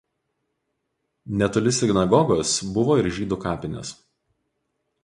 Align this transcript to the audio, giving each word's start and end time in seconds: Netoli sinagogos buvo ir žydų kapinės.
Netoli 1.41 1.75
sinagogos 1.81 2.55
buvo 2.79 2.97
ir 3.03 3.13
žydų 3.21 3.41
kapinės. 3.47 3.95